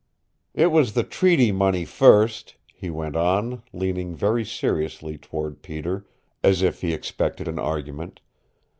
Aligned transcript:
"It 0.55 0.71
was 0.71 0.93
the 0.93 1.03
Treaty 1.03 1.51
Money 1.51 1.85
first," 1.85 2.55
he 2.73 2.89
went 2.89 3.15
on, 3.15 3.61
leaning 3.71 4.15
very 4.15 4.43
seriously 4.43 5.15
toward 5.15 5.61
Peter, 5.61 6.07
as 6.43 6.63
if 6.63 6.81
he 6.81 6.91
expected 6.91 7.47
an 7.47 7.59
argument. 7.59 8.19